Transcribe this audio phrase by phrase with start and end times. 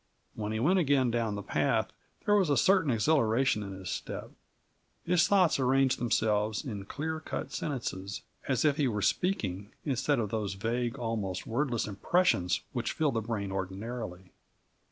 [0.33, 1.91] When he went again down the path,
[2.25, 4.31] there was a certain exhilaration in his step.
[5.05, 10.31] His thoughts arranged themselves in clear cut sentences, as if he were speaking, instead of
[10.31, 14.31] those vague, almost wordless impressions which fill the brain ordinarily.